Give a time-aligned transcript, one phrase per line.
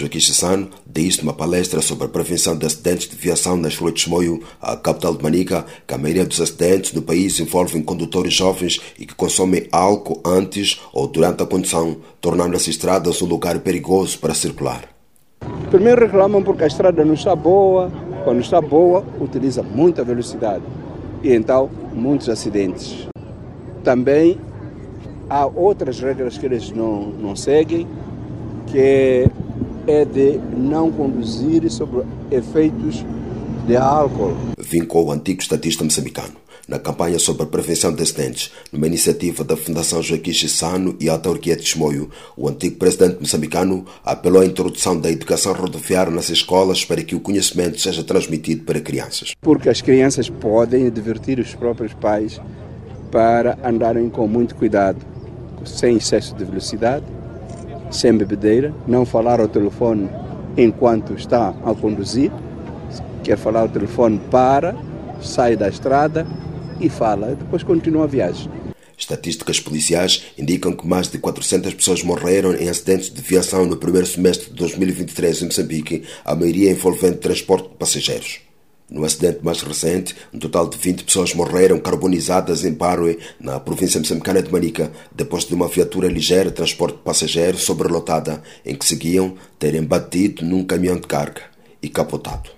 [0.00, 4.00] Joaquim Chissano disse numa palestra sobre a prevenção de acidentes de viação nas ruas de
[4.00, 8.80] Chimoio, a capital de Manica, que a maioria dos acidentes no país envolvem condutores jovens
[8.98, 14.18] e que consomem álcool antes ou durante a condução, tornando as estradas um lugar perigoso
[14.18, 14.88] para circular.
[15.70, 17.92] Primeiro reclamam porque a estrada não está boa,
[18.24, 20.64] quando está boa, utiliza muita velocidade
[21.22, 23.06] e então muitos acidentes.
[23.84, 24.38] Também
[25.28, 27.86] há outras regras que eles não, não seguem,
[28.66, 29.30] que é
[29.86, 33.04] de não conduzir sob efeitos
[33.66, 34.34] de álcool.
[34.58, 36.40] Vincou o antigo estatista moçambicano
[36.70, 41.14] na campanha sobre a prevenção de acidentes, numa iniciativa da Fundação Joaquim Chissano e a
[41.14, 46.84] autarquia de Chimoio, o antigo presidente moçambicano apelou à introdução da educação rodoviária nas escolas
[46.84, 49.34] para que o conhecimento seja transmitido para crianças.
[49.40, 52.40] Porque as crianças podem divertir os próprios pais
[53.10, 55.04] para andarem com muito cuidado,
[55.64, 57.04] sem excesso de velocidade,
[57.90, 60.08] sem bebedeira, não falar ao telefone
[60.56, 62.30] enquanto está a conduzir,
[63.22, 64.76] quer falar ao telefone para,
[65.20, 66.26] sai da estrada
[66.80, 68.50] e fala, depois continua a viagem.
[68.96, 74.06] Estatísticas policiais indicam que mais de 400 pessoas morreram em acidentes de viação no primeiro
[74.06, 78.49] semestre de 2023 em Moçambique, a maioria envolvendo transporte de passageiros.
[78.90, 84.00] No acidente mais recente, um total de 20 pessoas morreram carbonizadas em Paroe, na província
[84.00, 88.84] moçambicana de Manica, depois de uma viatura ligeira de transporte de passageiros sobrelotada, em que
[88.84, 91.42] seguiam terem batido num caminhão de carga
[91.80, 92.50] e capotado.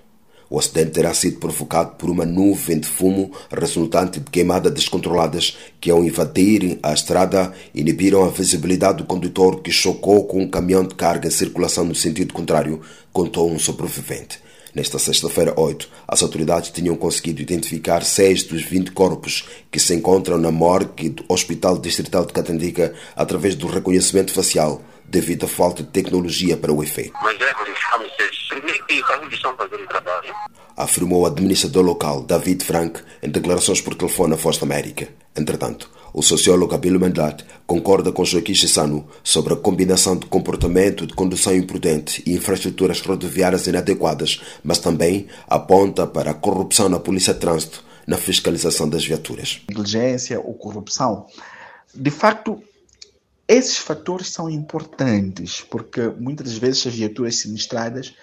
[0.49, 5.91] O acidente terá sido provocado por uma nuvem de fumo resultante de queimadas descontroladas que,
[5.91, 10.95] ao invadirem a estrada, inibiram a visibilidade do condutor que chocou com um caminhão de
[10.95, 12.81] carga em circulação no sentido contrário,
[13.11, 14.39] contou um sobrevivente.
[14.75, 20.37] Nesta sexta-feira, 8, as autoridades tinham conseguido identificar seis dos 20 corpos que se encontram
[20.39, 25.89] na morgue do Hospital Distrital de Catandica através do reconhecimento facial, devido à falta de
[25.89, 27.13] tecnologia para o efeito.
[27.21, 28.11] Mas é, verificamos
[28.49, 30.33] primeiro que saúde estão fazendo trabalho.
[30.75, 35.07] Afirmou o administrador local, David Frank, em declarações por telefone à Voz da América.
[35.35, 41.13] Entretanto, o sociólogo Abílio Mendat concorda com Joaquim Chissano sobre a combinação de comportamento de
[41.13, 47.39] condução imprudente e infraestruturas rodoviárias inadequadas, mas também aponta para a corrupção na Polícia de
[47.39, 49.61] Trânsito na fiscalização das viaturas.
[49.69, 51.25] Negligência ou corrupção.
[51.95, 52.61] De facto,
[53.47, 58.13] esses fatores são importantes porque muitas vezes as viaturas sinistradas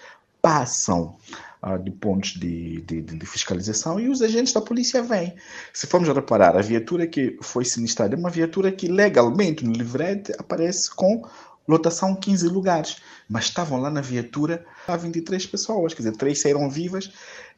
[0.41, 1.15] passam
[1.63, 5.35] uh, de pontos de, de, de, fiscalização e os agentes da polícia vêm.
[5.73, 10.33] Se formos reparar, a viatura que foi sinistrada é uma viatura que legalmente no livrete
[10.37, 11.23] aparece com
[11.67, 12.97] lotação 15 lugares,
[13.29, 17.11] mas estavam lá na viatura há 23 pessoas, quer dizer, três saíram vivas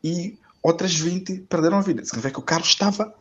[0.04, 2.04] e outras 20 perderam a vida.
[2.06, 3.14] Significa que o carro estava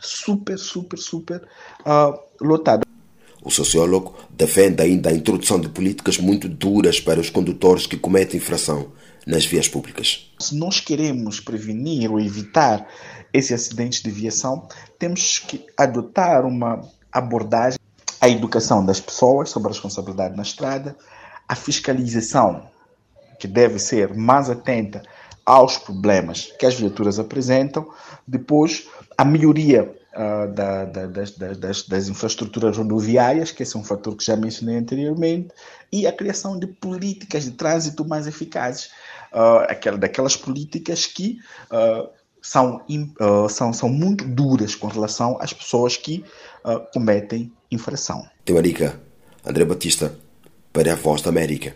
[0.00, 1.46] super, super, super
[1.80, 2.86] uh, lotado.
[3.42, 8.38] O sociólogo defende ainda a introdução de políticas muito duras para os condutores que cometem
[8.38, 8.92] infração
[9.26, 10.30] nas vias públicas.
[10.38, 12.86] Se nós queremos prevenir ou evitar
[13.32, 14.68] esses acidentes de viação,
[14.98, 17.78] temos que adotar uma abordagem
[18.20, 20.94] a educação das pessoas sobre a responsabilidade na estrada,
[21.48, 22.68] a fiscalização,
[23.38, 25.02] que deve ser mais atenta
[25.46, 27.88] aos problemas que as viaturas apresentam,
[28.26, 28.86] depois
[29.16, 34.16] a melhoria uh, da, da, das, das, das, infraestruturas rodoviárias, que esse é um fator
[34.16, 35.48] que já mencionei anteriormente,
[35.92, 38.90] e a criação de políticas de trânsito mais eficazes,
[39.32, 41.38] uh, aquela, daquelas políticas que
[41.72, 42.08] uh,
[42.42, 42.80] são,
[43.50, 46.24] são, são muito duras com relação às pessoas que
[46.90, 48.26] cometem infração.
[48.46, 48.98] Temarica,
[49.44, 50.16] André Batista,
[50.72, 51.74] para a Voz da América.